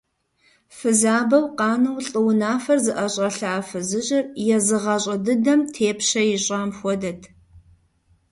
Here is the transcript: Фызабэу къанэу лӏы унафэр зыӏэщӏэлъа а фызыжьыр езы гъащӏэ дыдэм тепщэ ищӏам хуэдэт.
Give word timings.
Фызабэу 0.75 1.45
къанэу 1.57 1.97
лӏы 2.07 2.21
унафэр 2.29 2.79
зыӏэщӏэлъа 2.85 3.49
а 3.59 3.61
фызыжьыр 3.67 4.25
езы 4.55 4.77
гъащӏэ 4.83 5.15
дыдэм 5.25 5.61
тепщэ 5.73 6.21
ищӏам 6.35 6.69
хуэдэт. 6.77 7.21